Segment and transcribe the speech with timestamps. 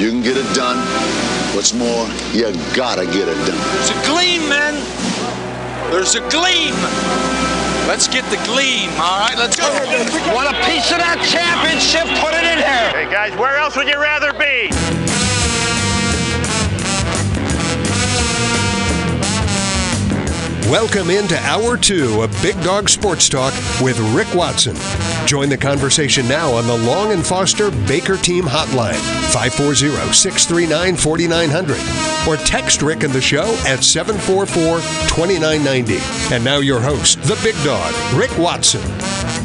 [0.00, 0.78] You can get it done.
[1.54, 3.60] What's more, you gotta get it done.
[3.76, 4.72] There's a gleam, man.
[5.92, 6.72] There's a gleam.
[7.86, 9.36] Let's get the gleam, all right?
[9.36, 9.68] Let's go.
[10.34, 12.08] Want a piece of that championship?
[12.16, 12.90] Put it in here.
[12.96, 14.70] Hey guys, where else would you rather be?
[20.70, 24.76] Welcome into Hour 2 of Big Dog Sports Talk with Rick Watson.
[25.26, 28.94] Join the conversation now on the Long and Foster Baker Team Hotline,
[29.32, 32.28] 540 639 4900.
[32.28, 35.98] Or text Rick and the show at 744 2990.
[36.34, 39.39] And now your host, the Big Dog, Rick Watson.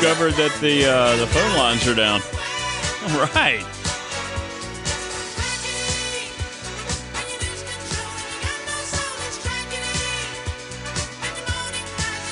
[0.00, 2.20] Discovered that the uh, the phone lines are down.
[3.08, 3.64] All right.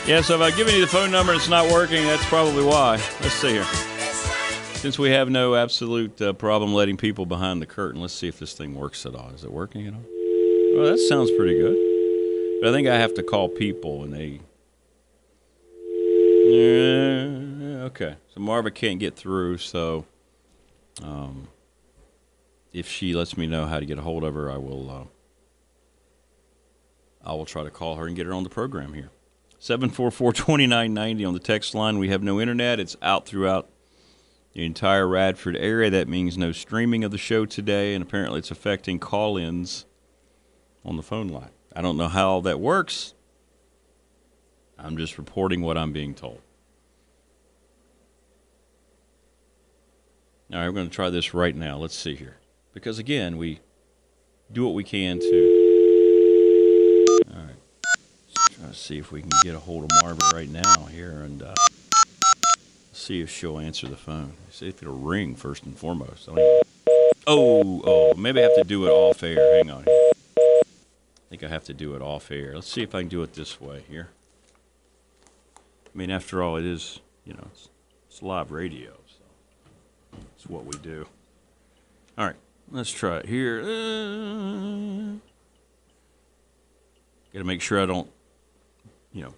[0.07, 2.63] Yeah, so if I've given you the phone number and it's not working, that's probably
[2.63, 2.97] why.
[3.23, 3.65] Let's see here.
[4.75, 8.39] Since we have no absolute uh, problem letting people behind the curtain, let's see if
[8.39, 9.31] this thing works at all.
[9.31, 10.05] Is it working at all?
[10.77, 12.61] Well, that sounds pretty good.
[12.61, 14.41] But I think I have to call people and they.
[16.47, 17.54] Yeah,
[17.85, 18.17] okay.
[18.35, 20.07] So Marva can't get through, so
[21.03, 21.49] um,
[22.73, 24.91] if she lets me know how to get a hold of her, I will.
[24.91, 25.05] Uh,
[27.27, 29.11] I will try to call her and get her on the program here.
[29.61, 31.99] 744-2990 on the text line.
[31.99, 32.79] We have no internet.
[32.79, 33.71] It's out throughout
[34.53, 35.89] the entire Radford area.
[35.89, 39.87] That means no streaming of the show today, and apparently it's affecting call-ins
[40.85, 41.51] on the phone line.
[41.75, 43.15] I don't know how that works.
[44.79, 46.41] I'm just reporting what I'm being told.
[50.55, 51.79] All right, we're going to try this right now.
[51.79, 52.37] Let's see here.
[52.73, 53.59] Because again, we
[54.53, 57.19] do what we can to.
[57.35, 57.57] All right.
[58.37, 61.23] Let's try to see if we can get a hold of Marva right now here
[61.23, 61.55] and uh,
[62.93, 64.35] see if she'll answer the phone.
[64.53, 66.29] See if it'll ring first and foremost.
[66.29, 66.61] Even-
[67.27, 69.57] Oh, oh, maybe I have to do it off air.
[69.57, 70.11] Hang on here.
[70.37, 70.63] I
[71.31, 72.55] think I have to do it off air.
[72.55, 74.11] Let's see if I can do it this way here.
[75.57, 77.71] I mean, after all, it is, you know, it's,
[78.09, 78.93] it's live radio,
[80.49, 81.07] what we do.
[82.17, 82.37] All right,
[82.71, 83.61] let's try it here.
[83.61, 85.19] Uh,
[87.33, 88.09] Got to make sure I don't,
[89.13, 89.35] you know,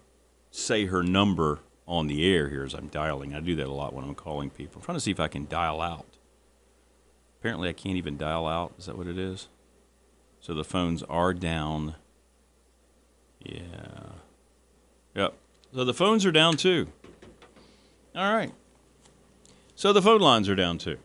[0.51, 3.35] say her number on the air here as I'm dialing.
[3.35, 4.81] I do that a lot when I'm calling people.
[4.81, 6.05] I'm trying to see if I can dial out.
[7.41, 8.75] Apparently, I can't even dial out.
[8.79, 9.49] Is that what it is?
[10.41, 11.95] So the phones are down.
[13.41, 13.61] Yeah.
[15.15, 15.35] Yep.
[15.75, 16.89] So the phones are down too.
[18.15, 18.53] All right.
[19.77, 20.97] So the phone lines are down too.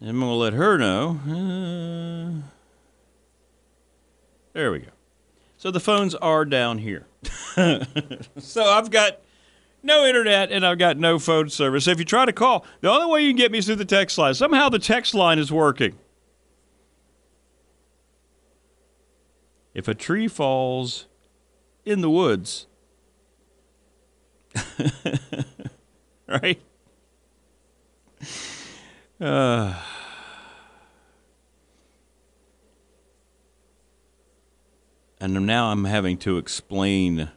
[0.00, 1.20] And we'll let her know.
[1.28, 2.48] Uh,
[4.52, 4.90] there we go.
[5.56, 7.06] So the phones are down here.
[8.38, 9.20] so I've got
[9.82, 11.88] no internet and I've got no phone service.
[11.88, 13.84] If you try to call, the only way you can get me is through the
[13.84, 14.34] text line.
[14.34, 15.98] Somehow the text line is working.
[19.74, 21.06] If a tree falls
[21.84, 22.66] in the woods,
[26.28, 26.60] right?
[29.20, 29.74] Uh,
[35.20, 37.30] and now I'm having to explain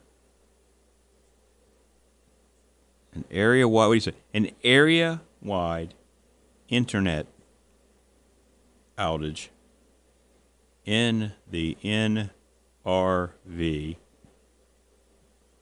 [3.13, 3.87] an area wide.
[3.87, 4.13] What do you say?
[4.33, 5.93] An area wide
[6.69, 7.27] internet
[8.97, 9.49] outage
[10.85, 12.29] in the NRV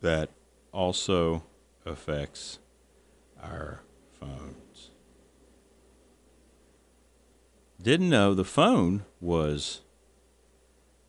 [0.02, 0.30] that
[0.74, 1.44] also
[1.86, 2.60] affects
[3.42, 3.82] our
[4.20, 4.90] phones.
[7.82, 9.82] Didn't know the phone was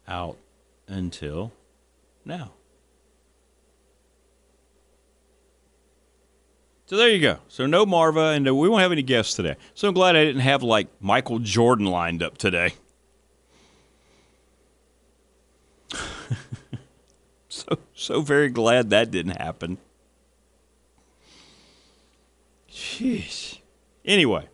[0.06, 0.36] out
[0.86, 1.52] until
[2.24, 2.52] now.
[6.86, 7.38] So there you go.
[7.48, 9.56] So no Marva, and uh, we won't have any guests today.
[9.72, 12.74] So I'm glad I didn't have like Michael Jordan lined up today.
[17.48, 19.78] so so very glad that didn't happen.
[22.70, 23.58] Jeez.
[24.04, 24.48] Anyway,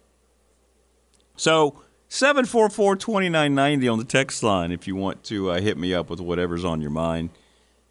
[1.37, 6.21] so 744-2990 on the text line if you want to uh, hit me up with
[6.21, 7.31] whatever's on your mind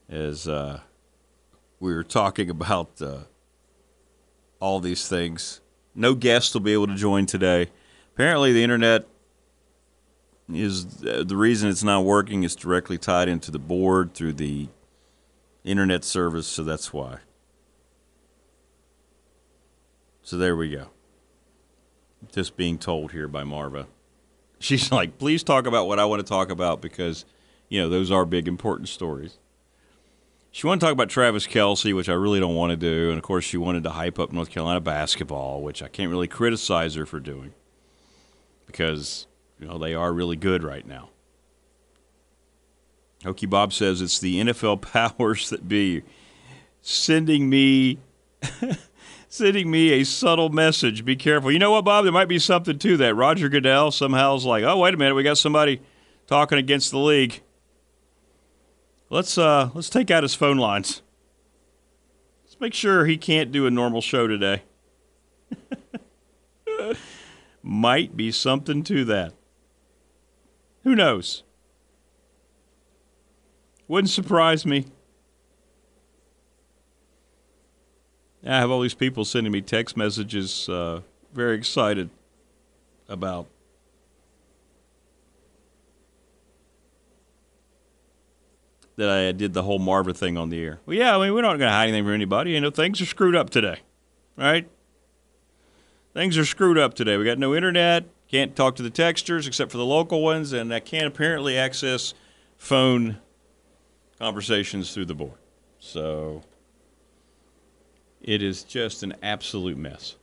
[0.07, 0.81] as uh,
[1.79, 3.19] we were talking about uh,
[4.59, 5.61] all these things.
[5.95, 7.69] No guests will be able to join today.
[8.13, 9.07] Apparently, the internet
[10.53, 14.67] is uh, the reason it's not working is directly tied into the board through the
[15.63, 17.19] internet service, so that's why.
[20.21, 20.89] So there we go.
[22.31, 23.87] Just being told here by Marva.
[24.59, 27.25] She's like, please talk about what I want to talk about because,
[27.67, 29.37] you know, those are big, important stories.
[30.51, 33.09] She wanted to talk about Travis Kelce, which I really don't want to do.
[33.09, 36.27] And of course, she wanted to hype up North Carolina basketball, which I can't really
[36.27, 37.53] criticize her for doing
[38.65, 39.27] because,
[39.59, 41.09] you know, they are really good right now.
[43.23, 44.81] Hokie Bob says it's the NFL
[45.17, 46.03] powers that be
[46.81, 47.99] sending me
[49.27, 51.05] sending me a subtle message.
[51.05, 51.51] Be careful.
[51.51, 52.05] You know what, Bob?
[52.05, 53.15] There might be something to that.
[53.15, 55.81] Roger Goodell somehow is like, oh, wait a minute, we got somebody
[56.27, 57.41] talking against the league.
[59.09, 61.01] Let's uh let's take out his phone lines.
[62.45, 64.63] Let's make sure he can't do a normal show today.
[67.63, 69.33] Might be something to that.
[70.83, 71.43] Who knows?
[73.89, 74.85] Wouldn't surprise me.
[78.45, 81.01] I have all these people sending me text messages, uh,
[81.33, 82.11] very excited
[83.09, 83.47] about
[88.95, 90.79] that I did the whole Marva thing on the air.
[90.85, 92.51] Well, yeah, I mean, we're not going to hide anything from anybody.
[92.51, 93.79] You know, things are screwed up today,
[94.37, 94.69] right?
[96.13, 97.17] Things are screwed up today.
[97.17, 100.71] We got no internet, can't talk to the texters except for the local ones, and
[100.71, 102.13] I can't apparently access
[102.55, 103.17] phone
[104.19, 105.39] conversations through the board.
[105.79, 106.43] So
[108.21, 110.15] it is just an absolute mess.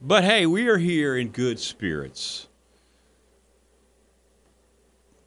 [0.00, 2.48] But hey, we are here in good spirits.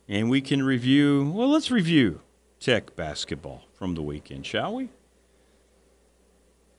[0.07, 2.21] And we can review, well, let's review
[2.59, 4.89] Tech basketball from the weekend, shall we?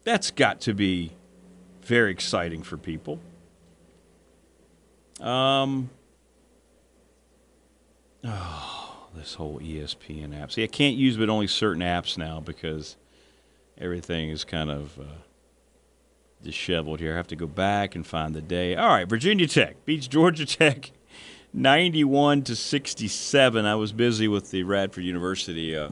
[0.05, 1.12] That's got to be
[1.82, 3.21] very exciting for people.
[5.21, 5.91] Um,
[8.25, 8.80] oh,
[9.15, 10.53] this whole ESPN app.
[10.53, 12.97] See, I can't use but only certain apps now because
[13.79, 15.05] everything is kind of uh,
[16.43, 17.15] disheveled here.
[17.15, 18.77] I have to go back and find the day.
[18.77, 20.91] All right, Virginia Tech beats Georgia Tech
[21.53, 23.67] 91 to 67.
[23.67, 25.91] I was busy with the Radford University uh,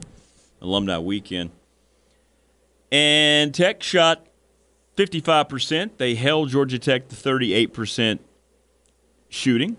[0.61, 1.51] alumni weekend.
[2.91, 4.25] And Tech shot
[4.95, 5.97] 55%.
[5.97, 8.19] They held Georgia Tech to 38%
[9.29, 9.77] shooting.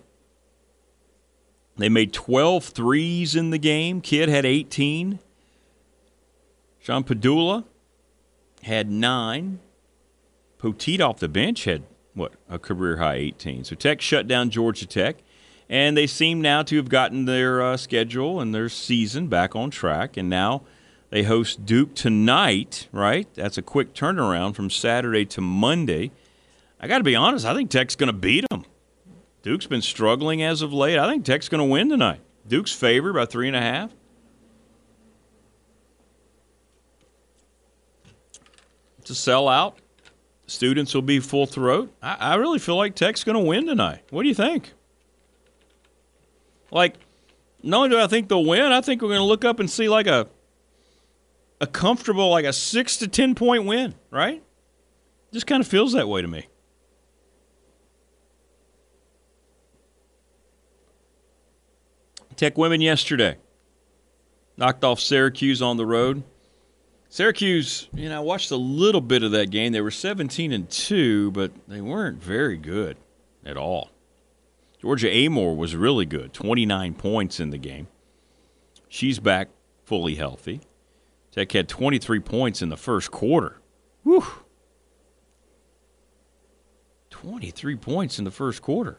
[1.80, 4.00] They made 12 threes in the game.
[4.00, 5.18] Kidd had 18.
[6.78, 7.64] Sean Pedulla
[8.62, 9.60] had nine.
[10.58, 11.84] Poteat off the bench had,
[12.14, 13.64] what, a career high 18.
[13.64, 15.16] So Tech shut down Georgia Tech
[15.70, 19.70] and they seem now to have gotten their uh, schedule and their season back on
[19.70, 20.16] track.
[20.16, 20.62] And now
[21.10, 23.32] they host Duke tonight, right?
[23.34, 26.10] That's a quick turnaround from Saturday to Monday.
[26.80, 28.64] I got to be honest, I think Tech's going to beat them.
[29.42, 30.98] Duke's been struggling as of late.
[30.98, 32.20] I think Tech's going to win tonight.
[32.46, 33.92] Duke's favored by three and a half.
[38.98, 39.74] It's a sellout.
[40.46, 41.92] Students will be full throat.
[42.02, 44.02] I, I really feel like Tech's going to win tonight.
[44.10, 44.72] What do you think?
[46.70, 46.96] Like,
[47.62, 49.70] not only do I think they'll win, I think we're going to look up and
[49.70, 50.28] see like a
[51.62, 54.42] a comfortable, like a six to ten point win, right?
[55.32, 56.46] Just kind of feels that way to me.
[62.40, 63.36] Tech women yesterday
[64.56, 66.22] knocked off Syracuse on the road.
[67.10, 69.72] Syracuse, you know, I watched a little bit of that game.
[69.72, 72.96] They were 17 and 2, but they weren't very good
[73.44, 73.90] at all.
[74.80, 77.88] Georgia Amoore was really good, 29 points in the game.
[78.88, 79.50] She's back
[79.84, 80.62] fully healthy.
[81.32, 83.60] Tech had 23 points in the first quarter.
[84.02, 84.24] Whew.
[87.10, 88.98] 23 points in the first quarter.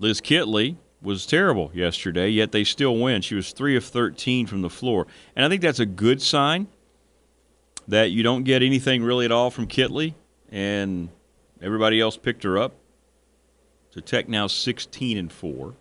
[0.00, 3.22] Liz Kitley was terrible yesterday, yet they still win.
[3.22, 5.06] She was 3 of 13 from the floor.
[5.36, 6.66] And I think that's a good sign
[7.88, 10.14] that you don't get anything really at all from Kitley,
[10.50, 11.10] and
[11.60, 12.74] everybody else picked her up.
[13.90, 15.74] So Tech now 16 and four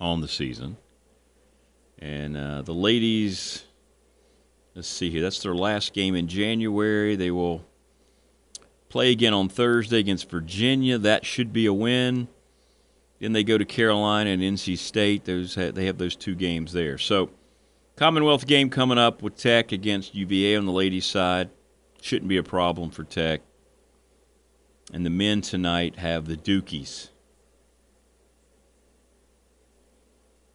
[0.00, 0.76] on the season,
[1.98, 3.64] and uh, the ladies.
[4.74, 5.22] Let's see here.
[5.22, 7.16] That's their last game in January.
[7.16, 7.64] They will
[8.88, 10.98] play again on Thursday against Virginia.
[10.98, 12.28] That should be a win.
[13.20, 15.24] Then they go to Carolina and NC State.
[15.24, 16.98] Those they have those two games there.
[16.98, 17.30] So
[17.98, 21.50] Commonwealth game coming up with Tech against UVA on the ladies' side.
[22.00, 23.40] Shouldn't be a problem for Tech.
[24.92, 27.08] And the men tonight have the Dukies.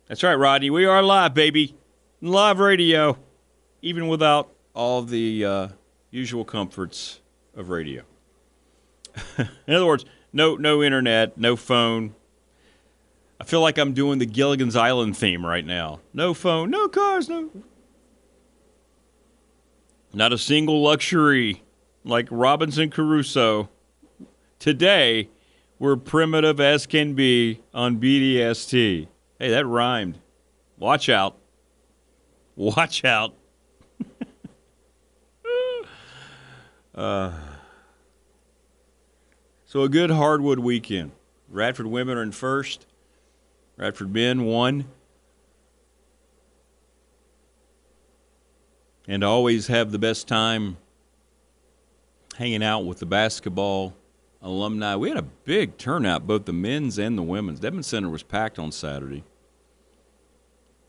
[0.07, 0.69] That's right, Rodney.
[0.69, 1.75] We are live, baby.
[2.21, 3.17] Live radio,
[3.81, 5.67] even without all the uh,
[6.11, 7.19] usual comforts
[7.57, 8.03] of radio.
[9.67, 12.15] In other words, no no internet, no phone,
[13.39, 15.99] I feel like I'm doing the Gilligan's Island theme right now.
[16.13, 17.49] No phone, no cars, no.
[20.13, 21.63] Not a single luxury
[22.03, 23.69] like Robinson Crusoe.
[24.59, 25.29] Today,
[25.79, 29.07] we're primitive as can be on BDST.
[29.39, 30.19] Hey, that rhymed.
[30.77, 31.37] Watch out.
[32.55, 33.33] Watch out.
[36.95, 37.33] uh,
[39.65, 41.11] so, a good hardwood weekend.
[41.49, 42.85] Radford women are in first.
[43.77, 44.85] Radford men one.
[49.07, 50.77] And always have the best time
[52.37, 53.93] hanging out with the basketball
[54.41, 54.95] alumni.
[54.95, 57.59] We had a big turnout, both the men's and the women's.
[57.59, 59.23] Dedmon Center was packed on Saturday.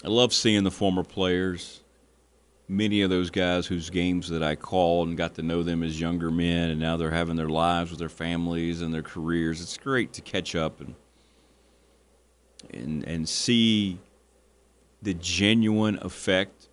[0.04, 1.80] I love seeing the former players.
[2.68, 6.00] Many of those guys whose games that I called and got to know them as
[6.00, 9.60] younger men, and now they're having their lives with their families and their careers.
[9.60, 10.94] It's great to catch up and
[12.74, 13.98] and and see
[15.02, 16.68] the genuine effect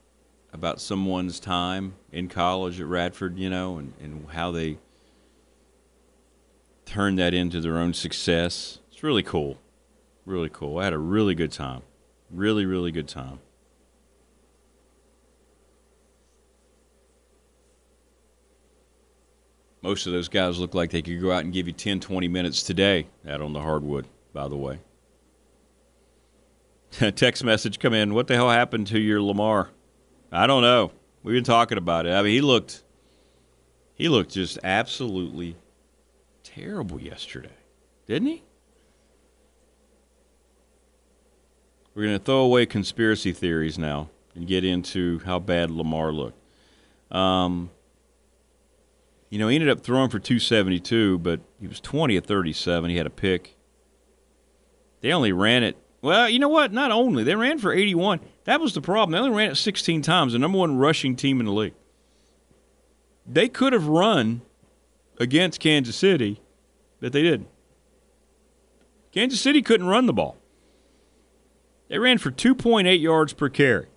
[0.54, 4.78] about someone's time in college at Radford, you know, and, and how they
[6.86, 8.80] turn that into their own success.
[8.92, 9.58] It's really cool.
[10.26, 10.78] Really cool.
[10.80, 11.82] I had a really good time.
[12.30, 13.40] Really, really good time.
[19.82, 22.28] Most of those guys look like they could go out and give you 10, 20
[22.28, 24.80] minutes today out on the hardwood, by the way.
[27.16, 28.14] text message come in.
[28.14, 29.70] What the hell happened to your Lamar?
[30.32, 30.92] I don't know.
[31.24, 32.12] We've been talking about it.
[32.12, 32.84] I mean, he looked
[33.96, 35.56] he looked just absolutely
[36.44, 37.50] terrible yesterday,
[38.06, 38.44] didn't he?
[41.94, 46.40] We're going to throw away conspiracy theories now and get into how bad Lamar looked.
[47.12, 47.70] Um,
[49.30, 52.90] you know, he ended up throwing for 272, but he was 20 of 37.
[52.90, 53.58] He had a pick.
[55.02, 56.74] They only ran it well, you know what?
[56.74, 58.20] Not only they ran for 81.
[58.46, 59.12] That was the problem.
[59.12, 60.34] They only ran it 16 times.
[60.34, 61.74] The number one rushing team in the league.
[63.26, 64.42] They could have run
[65.20, 66.42] against Kansas City,
[67.00, 67.48] but they didn't.
[69.12, 70.38] Kansas City couldn't run the ball.
[71.88, 73.88] They ran for 2.8 yards per carry.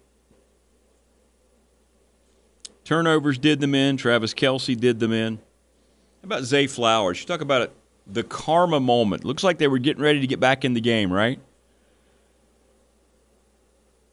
[2.84, 3.96] Turnovers did them in.
[3.96, 5.36] Travis Kelce did them in.
[5.36, 7.20] How about Zay Flowers?
[7.20, 7.72] You talk about it,
[8.06, 9.24] the karma moment.
[9.24, 11.40] Looks like they were getting ready to get back in the game, right?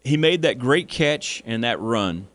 [0.04, 2.28] He made that great catch and that run.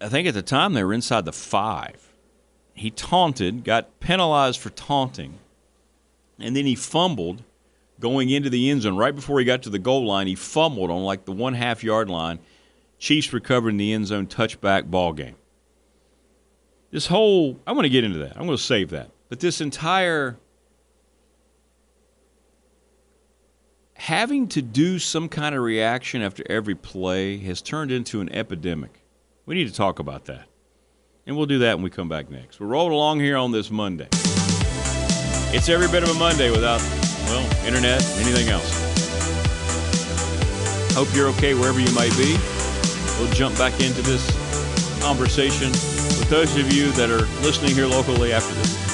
[0.00, 2.12] I think at the time they were inside the five.
[2.74, 5.38] He taunted, got penalized for taunting,
[6.38, 7.42] and then he fumbled
[7.98, 10.26] going into the end zone right before he got to the goal line.
[10.26, 12.38] He fumbled on like the one half yard line.
[12.98, 15.36] Chiefs recovered in the end zone touchback ball game.
[16.90, 18.36] This whole, I want to get into that.
[18.36, 19.10] I'm going to save that.
[19.28, 20.36] But this entire
[23.96, 29.02] having to do some kind of reaction after every play has turned into an epidemic.
[29.46, 30.46] We need to talk about that.
[31.26, 32.60] And we'll do that when we come back next.
[32.60, 34.08] We're rolling along here on this Monday.
[35.52, 36.80] It's every bit of a Monday without,
[37.26, 38.84] well, internet, anything else.
[40.94, 42.36] Hope you're okay wherever you might be.
[43.18, 44.24] We'll jump back into this
[45.02, 48.85] conversation with those of you that are listening here locally after this.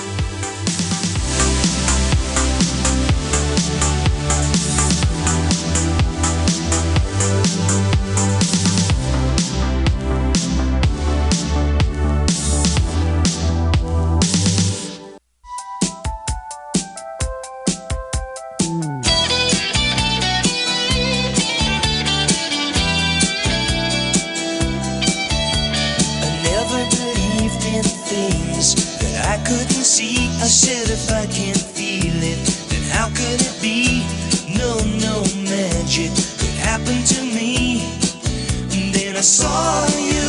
[39.22, 40.28] Saw you,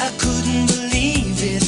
[0.00, 1.62] I couldn't believe it.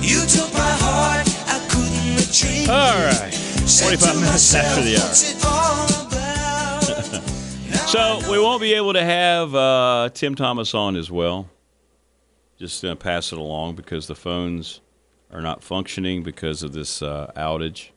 [0.00, 3.32] You took my heart, I couldn't retrieve All right.
[3.68, 5.08] Said 45 minutes after the hour.
[5.08, 7.22] "What's it all about?"
[7.70, 7.86] Now
[8.22, 11.48] So we won't be able to have uh, Tim Thomas on as well.
[12.58, 14.80] Just going to pass it along because the phones
[15.32, 17.90] are not functioning because of this uh, outage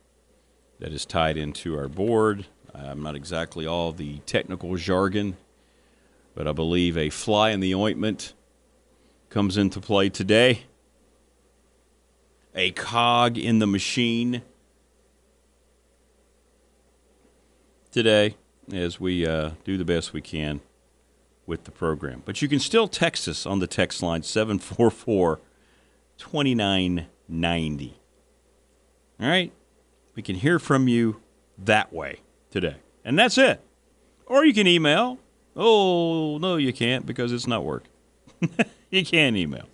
[0.79, 2.45] that is tied into our board.
[2.73, 5.37] I'm not exactly all the technical jargon,
[6.33, 8.33] but I believe a fly in the ointment
[9.29, 10.63] comes into play today.
[12.53, 14.41] A cog in the machine
[17.91, 18.35] today
[18.73, 20.61] as we uh, do the best we can
[21.45, 22.23] with the program.
[22.25, 25.39] But you can still text us on the text line 744
[26.17, 27.97] 2990.
[29.19, 29.51] All right?
[30.15, 31.21] We can hear from you
[31.57, 32.19] that way
[32.49, 32.77] today.
[33.03, 33.61] And that's it.
[34.25, 35.17] Or you can email.
[35.55, 37.91] Oh, no, you can't because it's not working.
[38.89, 39.65] you can't email.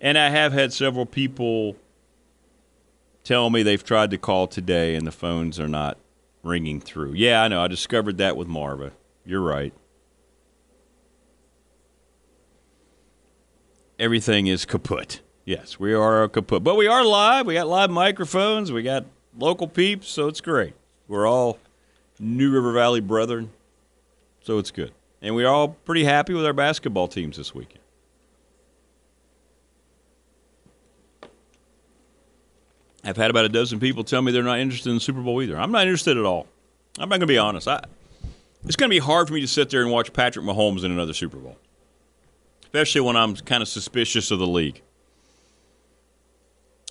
[0.00, 1.76] And I have had several people
[3.24, 5.98] tell me they've tried to call today and the phones are not
[6.42, 7.14] ringing through.
[7.14, 7.62] Yeah, I know.
[7.62, 8.92] I discovered that with Marva.
[9.24, 9.72] You're right.
[13.98, 15.20] Everything is kaput.
[15.44, 16.62] Yes, we are kaput.
[16.62, 17.46] But we are live.
[17.46, 18.70] We got live microphones.
[18.70, 20.74] We got local peeps, so it's great.
[21.08, 21.58] We're all
[22.20, 23.50] New River Valley brethren,
[24.48, 24.92] so it's good.
[25.20, 27.84] And we're all pretty happy with our basketball teams this weekend.
[33.04, 35.42] I've had about a dozen people tell me they're not interested in the Super Bowl
[35.42, 35.58] either.
[35.58, 36.46] I'm not interested at all.
[36.98, 37.68] I'm not going to be honest.
[37.68, 37.84] I,
[38.64, 40.92] it's going to be hard for me to sit there and watch Patrick Mahomes in
[40.92, 41.58] another Super Bowl,
[42.62, 44.80] especially when I'm kind of suspicious of the league.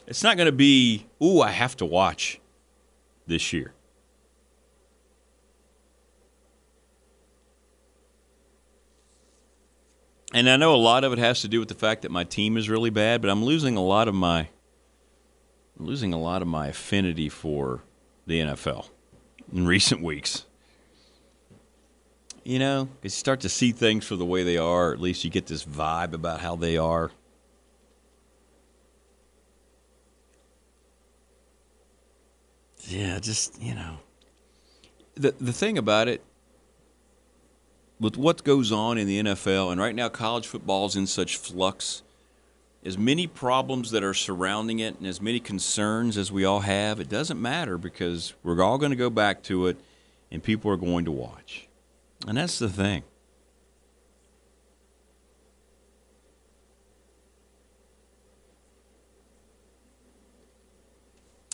[0.05, 2.39] It's not going to be, ooh, I have to watch
[3.25, 3.73] this year.
[10.37, 12.23] And I know a lot of it has to do with the fact that my
[12.23, 14.49] team is really bad, but I'm losing a lot of my
[15.79, 17.81] I'm losing a lot of my affinity for
[18.27, 18.85] the NFL
[19.51, 20.45] in recent weeks.
[22.43, 25.31] You know, you start to see things for the way they are, at least you
[25.31, 27.09] get this vibe about how they are.
[32.81, 33.97] Yeah, just, you know.
[35.15, 36.21] The the thing about it
[37.99, 41.37] with what goes on in the NFL and right now college football is in such
[41.37, 42.03] flux
[42.87, 47.01] as many problems that are surrounding it and as many concerns as we all have,
[47.01, 49.77] it doesn't matter because we're all going to go back to it
[50.31, 51.67] and people are going to watch.
[52.25, 53.03] And that's the thing.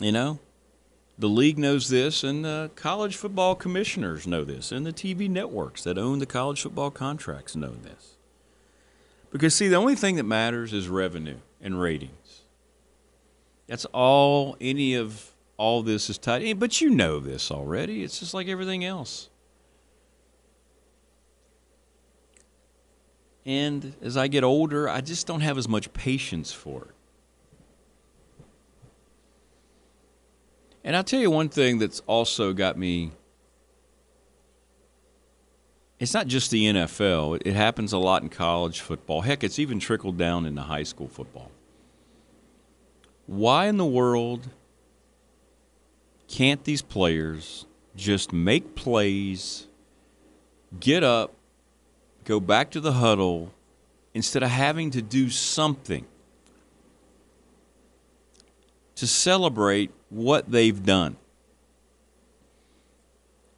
[0.00, 0.38] You know,
[1.18, 5.84] the league knows this, and the college football commissioners know this, and the TV networks
[5.84, 8.16] that own the college football contracts know this.
[9.30, 12.42] Because, see, the only thing that matters is revenue and ratings.
[13.66, 16.58] That's all any of all this is tied in.
[16.58, 18.02] But you know this already.
[18.02, 19.30] It's just like everything else.
[23.46, 26.93] And as I get older, I just don't have as much patience for it.
[30.84, 33.12] And I'll tell you one thing that's also got me.
[35.98, 39.22] It's not just the NFL, it happens a lot in college football.
[39.22, 41.50] Heck, it's even trickled down into high school football.
[43.26, 44.48] Why in the world
[46.28, 47.64] can't these players
[47.96, 49.66] just make plays,
[50.78, 51.32] get up,
[52.24, 53.54] go back to the huddle,
[54.12, 56.04] instead of having to do something
[58.96, 61.16] to celebrate what they've done.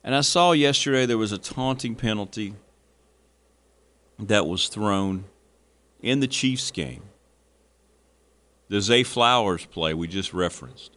[0.03, 2.55] And I saw yesterday there was a taunting penalty
[4.19, 5.25] that was thrown
[6.01, 7.03] in the Chiefs game.
[8.69, 10.97] The Zay Flowers play we just referenced.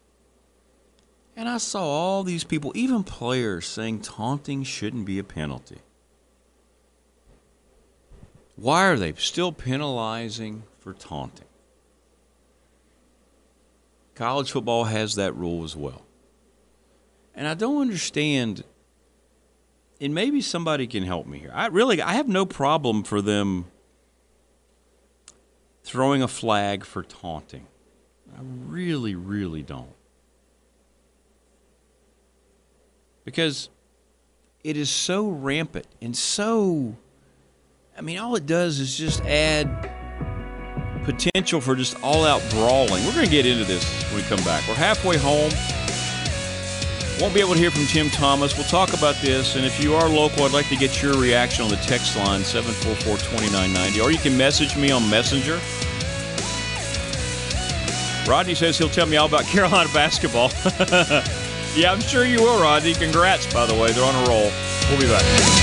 [1.36, 5.80] And I saw all these people, even players, saying taunting shouldn't be a penalty.
[8.56, 11.48] Why are they still penalizing for taunting?
[14.19, 16.01] College football has that rule as well.
[17.34, 18.65] And I don't understand
[20.01, 21.51] and maybe somebody can help me here.
[21.53, 23.67] I really I have no problem for them
[25.86, 27.65] throwing a flag for taunting.
[28.38, 29.95] I really really don't.
[33.23, 33.69] Because
[34.65, 36.93] it is so rampant and so
[37.97, 39.98] I mean all it does is just add
[41.13, 43.03] potential for just all out brawling.
[43.05, 44.67] We're going to get into this when we come back.
[44.67, 45.51] We're halfway home.
[47.19, 48.55] Won't be able to hear from Tim Thomas.
[48.55, 51.65] We'll talk about this, and if you are local, I'd like to get your reaction
[51.65, 55.59] on the text line 744-2990, or you can message me on Messenger.
[58.29, 60.51] Rodney says he'll tell me all about Carolina basketball.
[61.75, 62.93] yeah, I'm sure you will, Rodney.
[62.93, 63.91] Congrats, by the way.
[63.91, 64.51] They're on a roll.
[64.89, 65.58] We'll be back.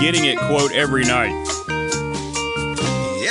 [0.00, 1.34] Getting it, quote, every night.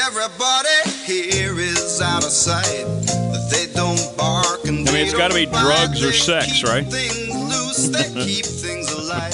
[0.08, 2.86] Everybody here is out of sight.
[3.06, 6.86] but They don't bark and I mean, it's gotta be drugs or sex, right?
[6.86, 9.34] Loose, they keep things alive.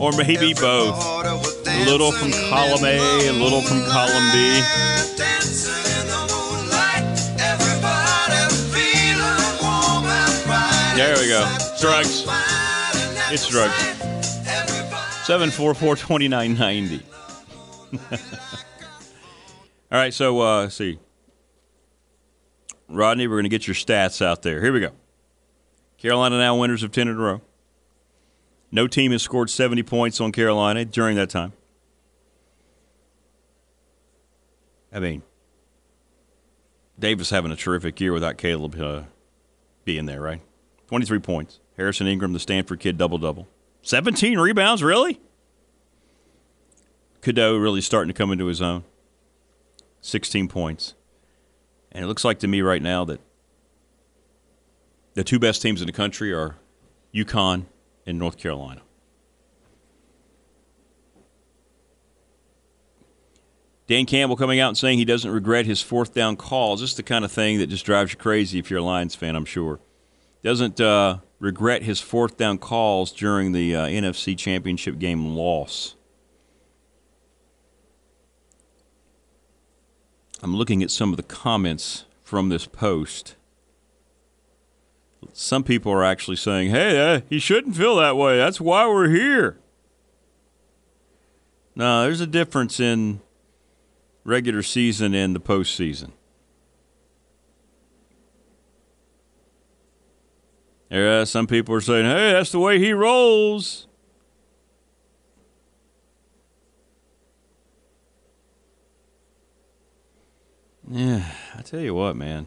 [0.00, 0.96] Or maybe both.
[1.66, 4.62] A little from column A, a little from column B.
[10.96, 11.46] There we go.
[11.80, 12.24] Drugs.
[13.30, 13.97] It's drugs.
[15.28, 17.04] 744 2990.
[19.92, 20.98] All right, so uh, see.
[22.88, 24.62] Rodney, we're going to get your stats out there.
[24.62, 24.92] Here we go.
[25.98, 27.42] Carolina now winners of 10 in a row.
[28.72, 31.52] No team has scored 70 points on Carolina during that time.
[34.90, 35.20] I mean,
[36.98, 39.02] Davis having a terrific year without Caleb uh,
[39.84, 40.40] being there, right?
[40.86, 41.60] 23 points.
[41.76, 43.46] Harrison Ingram, the Stanford kid, double double.
[43.82, 45.20] 17 rebounds, really?
[47.20, 48.84] Cadeau really starting to come into his own.
[50.00, 50.94] 16 points.
[51.90, 53.20] And it looks like to me right now that
[55.14, 56.56] the two best teams in the country are
[57.14, 57.64] UConn
[58.06, 58.82] and North Carolina.
[63.88, 66.82] Dan Campbell coming out and saying he doesn't regret his fourth down calls.
[66.82, 69.14] This is the kind of thing that just drives you crazy if you're a Lions
[69.14, 69.80] fan, I'm sure.
[70.42, 75.94] Doesn't uh, regret his fourth down calls during the uh, NFC Championship game loss.
[80.42, 83.34] I'm looking at some of the comments from this post.
[85.32, 88.36] Some people are actually saying, hey, uh, he shouldn't feel that way.
[88.36, 89.58] That's why we're here.
[91.74, 93.20] No, there's a difference in
[94.24, 96.10] regular season and the postseason.
[100.90, 103.86] Yeah, uh, some people are saying, hey, that's the way he rolls.
[110.90, 111.22] Yeah,
[111.54, 112.46] I tell you what, man.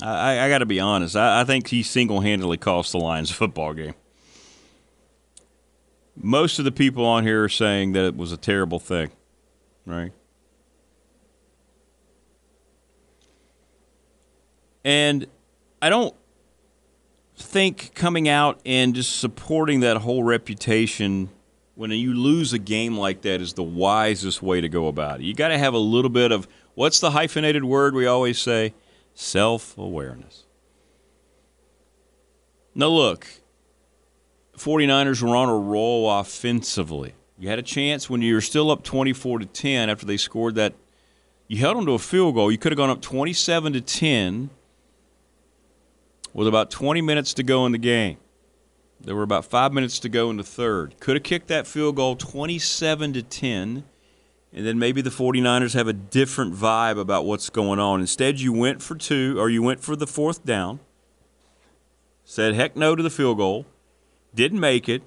[0.00, 1.16] I, I, I got to be honest.
[1.16, 3.94] I, I think he single handedly cost the Lions a football game.
[6.16, 9.10] Most of the people on here are saying that it was a terrible thing,
[9.86, 10.12] right?
[14.84, 15.26] And
[15.82, 16.14] I don't
[17.40, 21.30] think coming out and just supporting that whole reputation
[21.74, 25.24] when you lose a game like that is the wisest way to go about it.
[25.24, 28.74] You got to have a little bit of what's the hyphenated word we always say?
[29.14, 30.44] Self awareness.
[32.74, 33.26] Now, look,
[34.56, 37.14] 49ers were on a roll offensively.
[37.38, 40.54] You had a chance when you were still up 24 to 10 after they scored
[40.56, 40.74] that.
[41.48, 42.52] You held them to a field goal.
[42.52, 44.50] You could have gone up 27 to 10
[46.32, 48.16] with about 20 minutes to go in the game.
[49.00, 51.00] There were about five minutes to go in the third.
[51.00, 53.84] Could have kicked that field goal 27 to 10,
[54.52, 58.00] and then maybe the 49ers have a different vibe about what's going on.
[58.00, 60.80] Instead, you went for two, or you went for the fourth down,
[62.24, 63.64] said heck no to the field goal,
[64.34, 65.02] didn't make it.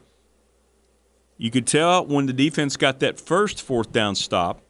[1.38, 4.62] You could tell when the defense got that first fourth down stop,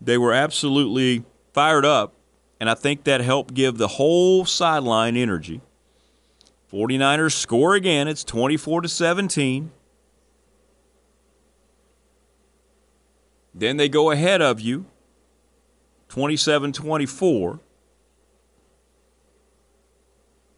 [0.00, 2.14] they were absolutely fired up
[2.60, 5.60] and I think that helped give the whole sideline energy.
[6.72, 8.08] 49ers score again.
[8.08, 9.70] It's 24 to 17.
[13.54, 14.86] Then they go ahead of you
[16.08, 17.60] 27 24.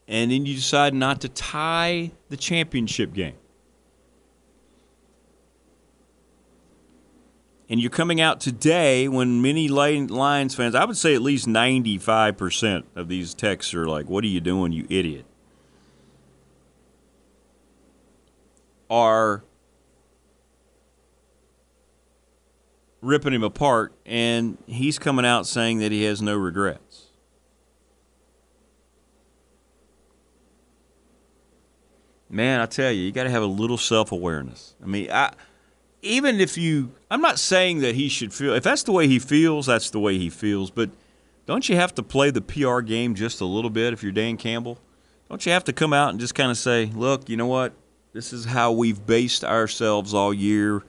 [0.08, 3.34] And then you decide not to tie the championship game.
[7.68, 12.84] And you're coming out today when many Lions fans, I would say at least 95%
[12.94, 15.24] of these texts are like, What are you doing, you idiot?
[18.88, 19.42] Are
[23.00, 27.06] ripping him apart, and he's coming out saying that he has no regrets.
[32.28, 34.74] Man, I tell you, you got to have a little self awareness.
[34.82, 35.32] I mean, I
[36.06, 38.54] even if you, I'm not saying that he should feel.
[38.54, 40.70] If that's the way he feels, that's the way he feels.
[40.70, 40.90] But
[41.46, 44.36] don't you have to play the PR game just a little bit if you're Dan
[44.36, 44.78] Campbell?
[45.28, 47.72] Don't you have to come out and just kind of say, look, you know what?
[48.12, 50.82] This is how we've based ourselves all year.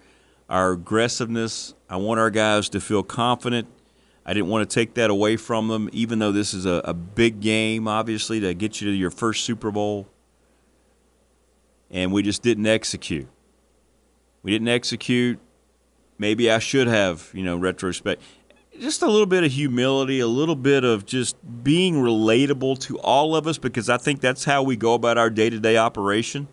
[0.50, 1.74] Our aggressiveness.
[1.90, 3.68] I want our guys to feel confident.
[4.26, 6.94] I didn't want to take that away from them, even though this is a, a
[6.94, 10.08] big game, obviously, to get you to your first Super Bowl.
[11.90, 13.28] And we just didn't execute.
[14.48, 15.40] We didn't execute.
[16.18, 18.22] Maybe I should have, you know, retrospect.
[18.80, 23.36] Just a little bit of humility, a little bit of just being relatable to all
[23.36, 26.48] of us because I think that's how we go about our day to day operation.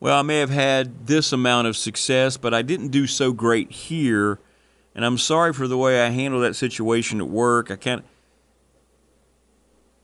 [0.00, 3.70] Well, I may have had this amount of success, but I didn't do so great
[3.70, 4.40] here.
[4.96, 7.70] And I'm sorry for the way I handled that situation at work.
[7.70, 8.04] I can't.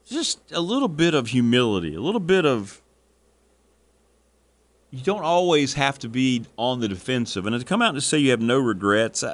[0.07, 2.82] Just a little bit of humility, a little bit of
[4.93, 7.47] you don't always have to be on the defensive.
[7.47, 9.25] And to come out and say you have no regrets,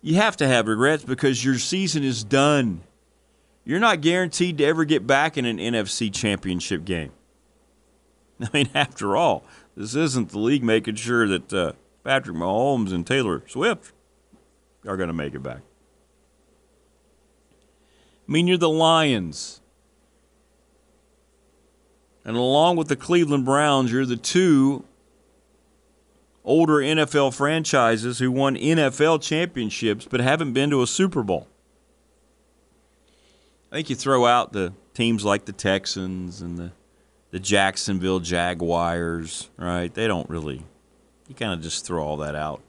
[0.00, 2.82] you have to have regrets because your season is done.
[3.64, 7.10] You're not guaranteed to ever get back in an NFC championship game.
[8.40, 9.44] I mean, after all,
[9.76, 11.72] this isn't the league making sure that uh,
[12.04, 13.92] Patrick Mahomes and Taylor Swift
[14.86, 15.62] are going to make it back.
[18.28, 19.61] I mean, you're the Lions.
[22.24, 24.84] And along with the Cleveland Browns, you're the two
[26.44, 31.48] older NFL franchises who won NFL championships but haven't been to a Super Bowl.
[33.70, 36.72] I think you throw out the teams like the Texans and the,
[37.30, 39.92] the Jacksonville Jaguars, right?
[39.92, 40.62] They don't really,
[41.28, 42.60] you kind of just throw all that out.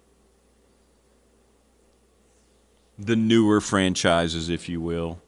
[2.97, 5.19] The newer franchises, if you will.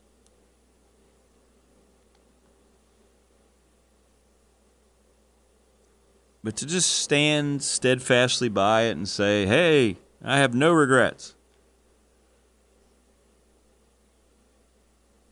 [6.45, 11.34] But to just stand steadfastly by it and say, hey, I have no regrets.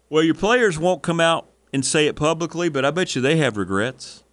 [0.10, 3.36] Well, your players won't come out and say it publicly, but I bet you they
[3.38, 4.24] have regrets.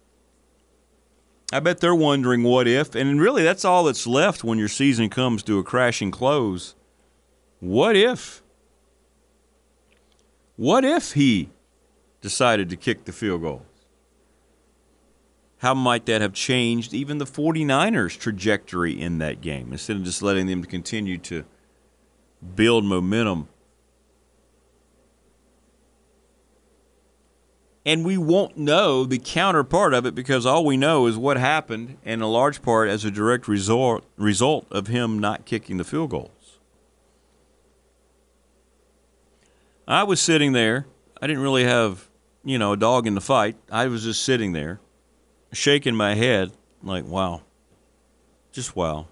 [1.53, 5.07] I bet they're wondering what if, and really that's all that's left when your season
[5.07, 6.73] comes to a crashing close.
[7.59, 8.41] What if?
[10.55, 11.51] What if he
[12.21, 13.65] decided to kick the field goal?
[15.61, 20.23] How might that have changed even the 49ers' trajectory in that game instead of just
[20.23, 21.45] letting them continue to
[22.55, 23.47] build momentum?
[27.85, 31.97] And we won't know the counterpart of it because all we know is what happened,
[32.03, 36.09] and a large part as a direct result, result of him not kicking the field
[36.09, 36.57] goals.
[39.87, 40.87] I was sitting there.
[41.21, 42.09] I didn't really have,
[42.43, 43.57] you know, a dog in the fight.
[43.71, 44.79] I was just sitting there
[45.51, 46.51] shaking my head
[46.83, 47.41] like, wow,
[48.51, 49.07] just wow.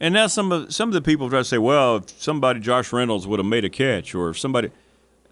[0.00, 2.92] And now some of some of the people try to say, well, if somebody Josh
[2.92, 4.70] Reynolds would have made a catch, or if somebody,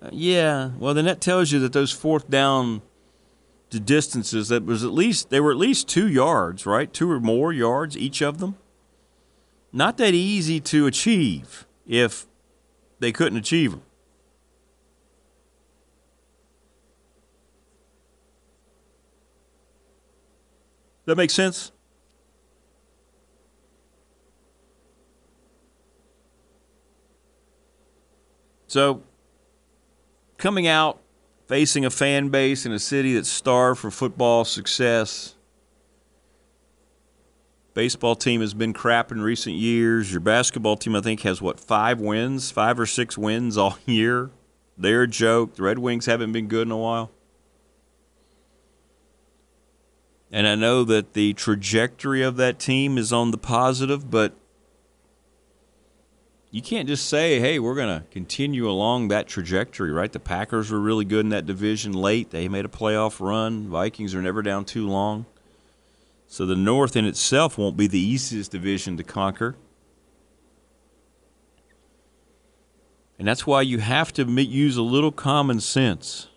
[0.00, 2.82] uh, yeah, well then that tells you that those fourth down
[3.70, 7.20] the distances that was at least they were at least two yards, right, two or
[7.20, 8.56] more yards each of them.
[9.72, 12.26] Not that easy to achieve if
[12.98, 13.82] they couldn't achieve them.
[21.04, 21.72] That makes sense?
[28.68, 29.02] So,
[30.38, 31.00] coming out,
[31.46, 35.34] facing a fan base in a city that's starved for football success.
[37.74, 40.10] Baseball team has been crap in recent years.
[40.10, 44.30] Your basketball team, I think, has what, five wins, five or six wins all year?
[44.78, 45.56] They're a joke.
[45.56, 47.10] The Red Wings haven't been good in a while.
[50.32, 54.32] And I know that the trajectory of that team is on the positive, but
[56.50, 60.10] you can't just say, hey, we're going to continue along that trajectory, right?
[60.10, 62.30] The Packers were really good in that division late.
[62.30, 63.68] They made a playoff run.
[63.68, 65.26] Vikings are never down too long.
[66.26, 69.56] So the North in itself won't be the easiest division to conquer.
[73.18, 76.28] And that's why you have to use a little common sense.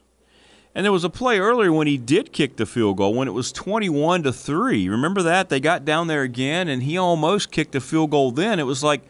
[0.75, 3.31] And there was a play earlier when he did kick the field goal when it
[3.31, 4.89] was 21 to 3.
[4.89, 5.47] Remember that?
[5.47, 8.59] They got down there again and he almost kicked a field goal then.
[8.59, 9.01] It was like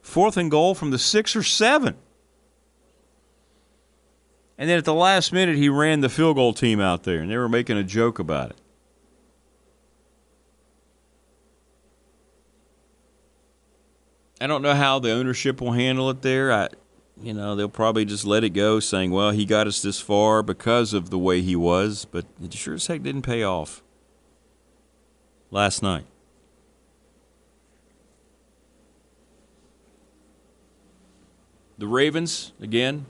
[0.00, 1.96] fourth and goal from the 6 or 7.
[4.56, 7.28] And then at the last minute he ran the field goal team out there and
[7.28, 8.56] they were making a joke about it.
[14.40, 16.52] I don't know how the ownership will handle it there.
[16.52, 16.68] I,
[17.22, 20.42] you know, they'll probably just let it go, saying, "Well, he got us this far
[20.42, 23.82] because of the way he was," but it sure as heck didn't pay off
[25.50, 26.06] last night.
[31.78, 33.06] The Ravens again.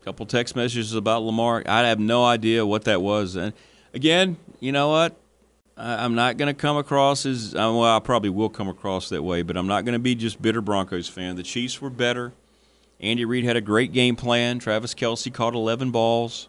[0.00, 1.62] A couple text messages about Lamar.
[1.66, 3.36] I have no idea what that was.
[3.36, 3.52] And
[3.92, 5.16] again, you know what?
[5.76, 7.84] I'm not going to come across as uh, well.
[7.84, 10.60] I probably will come across that way, but I'm not going to be just bitter
[10.60, 11.36] Broncos fan.
[11.36, 12.32] The Chiefs were better.
[13.00, 14.58] Andy Reid had a great game plan.
[14.58, 16.48] Travis Kelce caught 11 balls.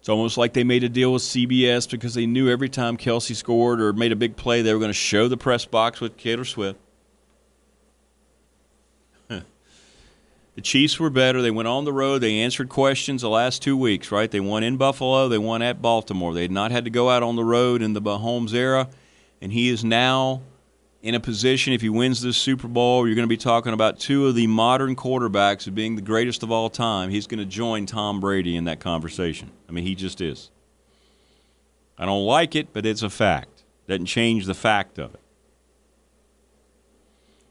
[0.00, 3.36] It's almost like they made a deal with CBS because they knew every time Kelce
[3.36, 6.16] scored or made a big play, they were going to show the press box with
[6.16, 6.80] Taylor Swift.
[9.28, 9.42] the
[10.62, 11.42] Chiefs were better.
[11.42, 12.20] They went on the road.
[12.22, 14.30] They answered questions the last two weeks, right?
[14.30, 15.28] They won in Buffalo.
[15.28, 16.32] They won at Baltimore.
[16.32, 18.88] They had not had to go out on the road in the Mahomes era,
[19.42, 20.40] and he is now
[21.02, 23.98] in a position, if he wins this Super Bowl, you're going to be talking about
[23.98, 27.10] two of the modern quarterbacks being the greatest of all time.
[27.10, 29.50] He's going to join Tom Brady in that conversation.
[29.68, 30.50] I mean, he just is.
[31.96, 33.64] I don't like it, but it's a fact.
[33.88, 35.20] Doesn't change the fact of it.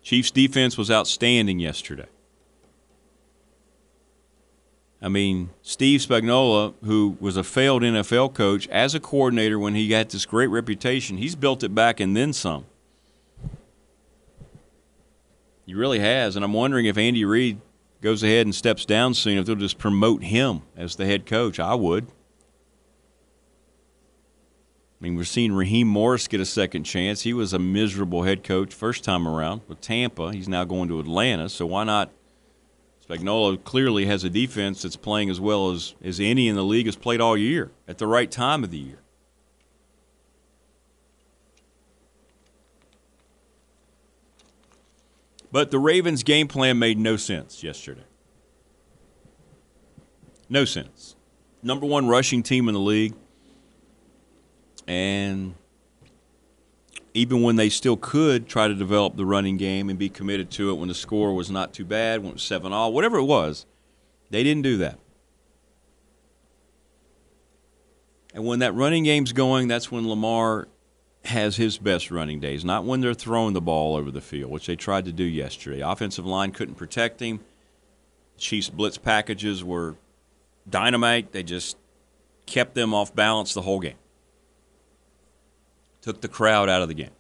[0.04, 2.08] Chiefs defense was outstanding yesterday.
[5.02, 9.88] I mean, Steve Spagnuolo, who was a failed NFL coach, as a coordinator when he
[9.88, 12.66] got this great reputation, he's built it back and then some.
[15.70, 17.62] He really has, and I'm wondering if Andy Reid
[18.02, 21.60] goes ahead and steps down soon, if they'll just promote him as the head coach.
[21.60, 22.08] I would.
[22.08, 22.10] I
[25.00, 27.22] mean, we're seeing Raheem Morris get a second chance.
[27.22, 30.32] He was a miserable head coach first time around with Tampa.
[30.34, 32.10] He's now going to Atlanta, so why not?
[33.08, 36.88] Spagnuolo clearly has a defense that's playing as well as, as any in the league
[36.88, 39.02] has played all year at the right time of the year.
[45.52, 48.04] But the Ravens' game plan made no sense yesterday.
[50.48, 51.16] No sense.
[51.64, 53.14] Number one rushing team in the league.
[54.88, 55.56] And
[57.14, 60.70] even when they still could try to develop the running game and be committed to
[60.70, 63.26] it when the score was not too bad, when it was 7 all, whatever it
[63.26, 63.66] was,
[64.30, 65.00] they didn't do that.
[68.34, 70.68] And when that running game's going, that's when Lamar
[71.26, 74.68] has his best running days, not when they're throwing the ball over the field, which
[74.68, 75.82] they tried to do yesterday.
[75.82, 77.42] Offensive line couldn't protect him.
[78.38, 79.96] Chiefs blitz packages were
[80.70, 81.32] dynamite.
[81.32, 81.78] They just
[82.46, 83.98] kept them off balance the whole game.
[86.02, 87.12] Took the crowd out of the game.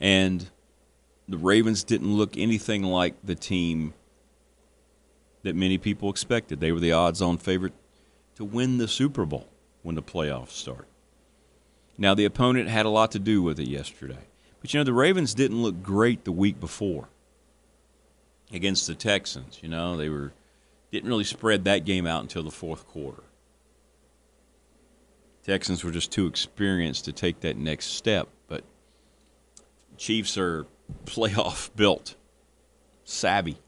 [0.00, 0.48] And
[1.26, 3.94] the Ravens didn't look anything like the team
[5.42, 6.60] that many people expected.
[6.60, 7.74] They were the odds on favorite
[8.36, 9.48] to win the Super Bowl
[9.82, 10.86] when the playoffs start.
[11.96, 14.26] Now, the opponent had a lot to do with it yesterday.
[14.60, 17.08] But, you know, the Ravens didn't look great the week before
[18.52, 19.58] against the Texans.
[19.62, 20.32] You know, they were
[20.90, 23.22] didn't really spread that game out until the fourth quarter.
[25.44, 28.64] Texans were just too experienced to take that next step, but
[29.96, 30.66] Chiefs are
[31.04, 32.14] playoff built,
[33.04, 33.58] savvy.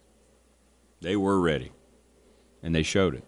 [1.00, 1.72] They were ready,
[2.62, 3.24] and they showed it.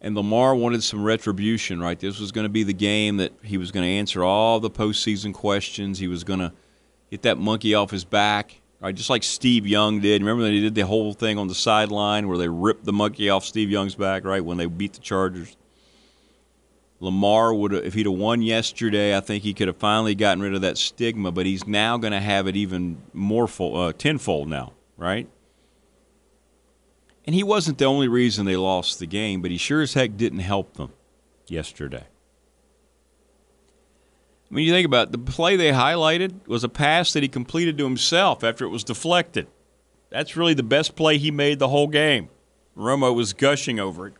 [0.00, 1.98] And Lamar wanted some retribution, right?
[1.98, 4.70] This was going to be the game that he was going to answer all the
[4.70, 5.98] postseason questions.
[5.98, 6.52] He was going to
[7.10, 8.94] get that monkey off his back, right?
[8.94, 10.22] Just like Steve Young did.
[10.22, 13.28] Remember that he did the whole thing on the sideline where they ripped the monkey
[13.28, 14.42] off Steve Young's back, right?
[14.42, 15.54] When they beat the Chargers.
[16.98, 20.42] Lamar would have, if he'd have won yesterday, I think he could have finally gotten
[20.42, 21.30] rid of that stigma.
[21.30, 25.28] But he's now going to have it even more full, uh, tenfold now, right?
[27.26, 30.16] And he wasn't the only reason they lost the game, but he sure as heck
[30.16, 30.92] didn't help them
[31.46, 32.06] yesterday.
[34.50, 37.28] I mean, you think about it, the play they highlighted was a pass that he
[37.28, 39.46] completed to himself after it was deflected.
[40.10, 42.30] That's really the best play he made the whole game.
[42.76, 44.14] Romo was gushing over it.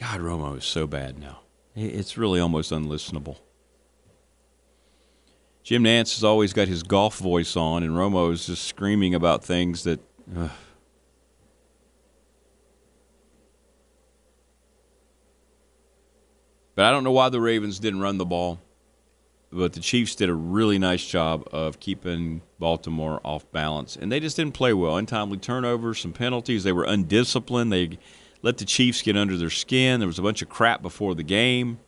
[0.00, 1.40] God, Romo is so bad now.
[1.76, 3.38] It's really almost unlistenable.
[5.62, 9.44] Jim Nantz has always got his golf voice on, and Romo is just screaming about
[9.44, 10.00] things that
[10.36, 10.50] Ugh.
[16.74, 18.60] But I don't know why the Ravens didn't run the ball.
[19.52, 23.94] But the Chiefs did a really nice job of keeping Baltimore off balance.
[23.94, 24.96] And they just didn't play well.
[24.96, 26.64] Untimely turnovers, some penalties.
[26.64, 27.72] They were undisciplined.
[27.72, 27.98] They
[28.42, 30.00] let the Chiefs get under their skin.
[30.00, 31.78] There was a bunch of crap before the game.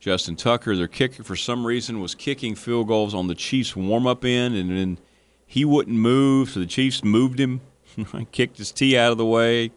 [0.00, 4.06] Justin Tucker, their kicker, for some reason was kicking field goals on the Chiefs' warm
[4.06, 4.98] up end, and then
[5.46, 7.60] he wouldn't move, so the Chiefs moved him,
[8.32, 9.70] kicked his tee out of the way.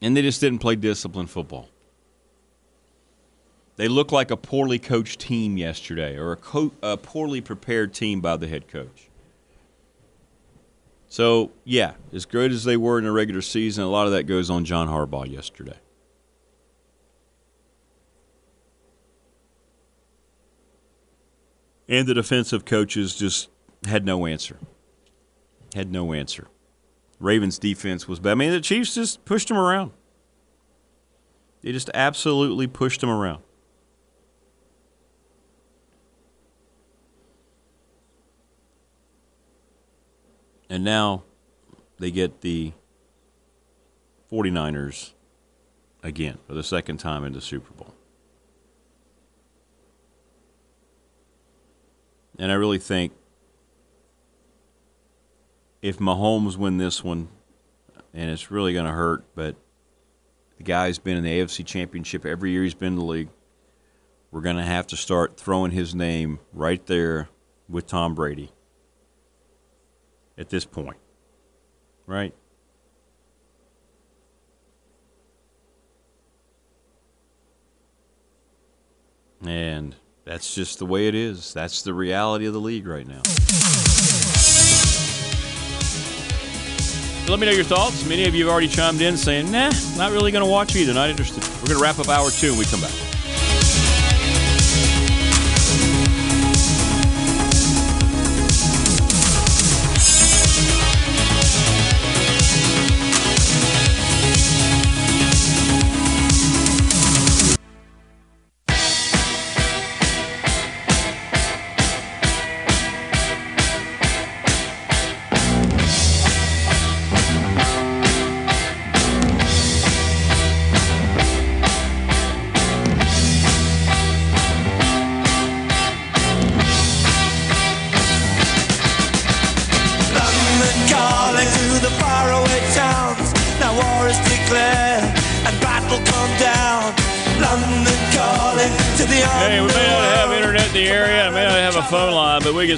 [0.00, 1.68] And they just didn't play disciplined football.
[3.74, 8.20] They looked like a poorly coached team yesterday, or a, co- a poorly prepared team
[8.20, 9.08] by the head coach.
[11.08, 14.24] So, yeah, as good as they were in the regular season, a lot of that
[14.24, 15.78] goes on John Harbaugh yesterday.
[21.88, 23.48] And the defensive coaches just
[23.86, 24.58] had no answer.
[25.74, 26.48] Had no answer.
[27.18, 28.32] Ravens defense was bad.
[28.32, 29.92] I mean, the Chiefs just pushed them around.
[31.62, 33.42] They just absolutely pushed them around.
[40.68, 41.24] And now
[41.98, 42.72] they get the
[44.30, 45.12] 49ers
[46.02, 47.94] again for the second time in the Super Bowl.
[52.38, 53.12] And I really think
[55.82, 57.28] if Mahomes win this one,
[58.14, 59.56] and it's really going to hurt, but
[60.56, 63.28] the guy's been in the AFC Championship every year he's been in the league.
[64.30, 67.28] We're going to have to start throwing his name right there
[67.68, 68.52] with Tom Brady
[70.38, 70.96] at this point,
[72.06, 72.32] right?
[79.44, 81.52] And that's just the way it is.
[81.52, 83.22] That's the reality of the league right now.
[87.28, 88.06] Let me know your thoughts.
[88.08, 90.94] Many of you have already chimed in saying, nah, not really going to watch either.
[90.94, 91.44] Not interested.
[91.60, 93.07] We're going to wrap up hour two when we come back.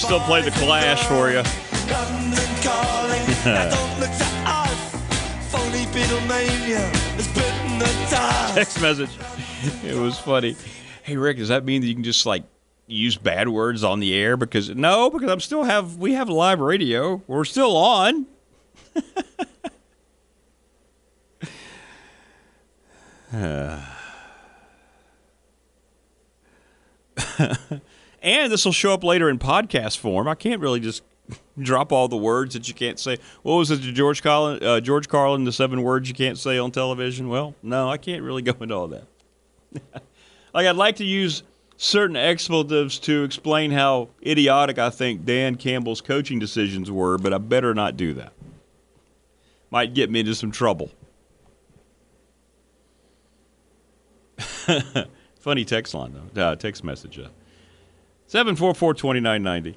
[0.01, 1.43] Can still play the Clash for you.
[8.55, 9.11] Text message.
[9.85, 10.57] It was funny.
[11.03, 12.45] Hey Rick, does that mean that you can just like
[12.87, 14.39] use bad words on the air?
[14.39, 17.23] Because no, because I'm still have we have live radio.
[17.27, 18.25] We're still on.
[28.23, 30.29] and this will show up later in podcast form.
[30.29, 31.03] I can't really just
[31.59, 33.18] drop all the words that you can't say.
[33.43, 34.62] What was it, George Carlin?
[34.62, 37.29] Uh, George Carlin, the seven words you can't say on television.
[37.29, 39.05] Well, no, I can't really go into all that.
[40.55, 41.43] like I'd like to use
[41.77, 47.39] certain expletives to explain how idiotic I think Dan Campbell's coaching decisions were, but I
[47.39, 48.33] better not do that.
[49.71, 50.91] Might get me into some trouble.
[55.41, 57.18] Funny text line though, uh, text message.
[57.18, 57.29] Uh,
[58.31, 59.76] Seven four four twenty nine ninety.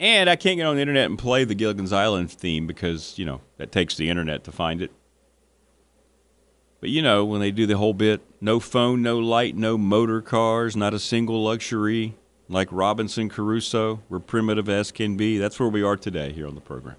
[0.00, 3.26] And I can't get on the internet and play the Gilligan's Island theme because, you
[3.26, 4.92] know, that takes the internet to find it.
[6.80, 10.22] But you know, when they do the whole bit, no phone, no light, no motor
[10.22, 12.14] cars, not a single luxury,
[12.48, 15.36] like Robinson Crusoe, we're primitive as can be.
[15.36, 16.96] That's where we are today here on the program.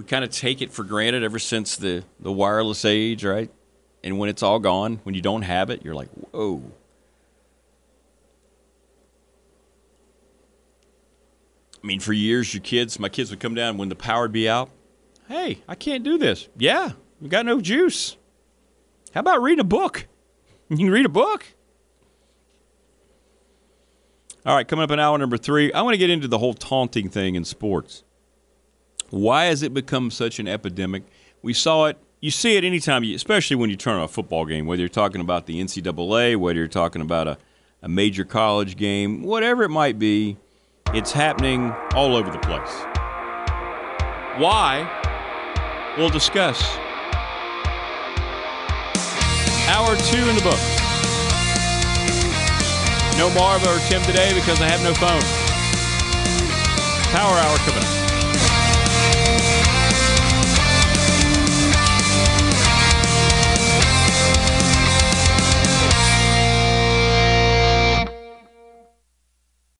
[0.00, 3.50] We kind of take it for granted ever since the, the wireless age, right?
[4.02, 6.62] And when it's all gone, when you don't have it, you're like, whoa.
[11.84, 14.32] I mean, for years, your kids, my kids would come down when the power would
[14.32, 14.70] be out.
[15.28, 16.48] Hey, I can't do this.
[16.56, 18.16] Yeah, we got no juice.
[19.12, 20.06] How about reading a book?
[20.70, 21.44] You can read a book.
[24.46, 26.54] All right, coming up in hour number three, I want to get into the whole
[26.54, 28.04] taunting thing in sports.
[29.10, 31.02] Why has it become such an epidemic?
[31.42, 31.98] We saw it.
[32.20, 34.88] You see it anytime, you, especially when you turn on a football game, whether you're
[34.88, 37.38] talking about the NCAA, whether you're talking about a,
[37.82, 40.36] a major college game, whatever it might be,
[40.94, 42.84] it's happening all over the place.
[44.38, 44.86] Why?
[45.96, 46.62] We'll discuss.
[49.66, 50.60] Hour two in the book.
[53.18, 55.22] No Marva or Tim today because I have no phone.
[57.12, 57.99] Power hour coming up.